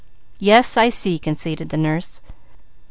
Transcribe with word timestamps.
"Yes, 0.39 0.77
I 0.77 0.89
see!" 0.89 1.19
conceded 1.19 1.69
the 1.69 1.77
nurse. 1.77 2.21